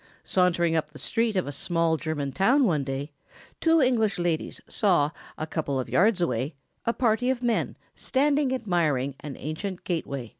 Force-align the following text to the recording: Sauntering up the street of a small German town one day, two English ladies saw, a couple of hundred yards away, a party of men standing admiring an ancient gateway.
Sauntering 0.23 0.75
up 0.75 0.89
the 0.89 0.97
street 0.97 1.35
of 1.35 1.45
a 1.45 1.51
small 1.51 1.95
German 1.95 2.31
town 2.31 2.63
one 2.63 2.83
day, 2.83 3.11
two 3.59 3.79
English 3.81 4.17
ladies 4.17 4.59
saw, 4.67 5.11
a 5.37 5.45
couple 5.45 5.79
of 5.79 5.85
hundred 5.85 5.93
yards 5.93 6.21
away, 6.21 6.55
a 6.85 6.91
party 6.93 7.29
of 7.29 7.43
men 7.43 7.77
standing 7.93 8.51
admiring 8.51 9.13
an 9.19 9.35
ancient 9.37 9.83
gateway. 9.83 10.29